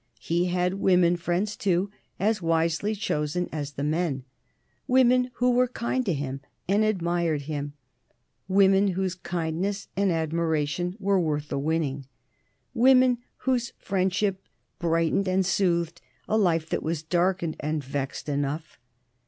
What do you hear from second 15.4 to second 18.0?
soothed a life that was darkened and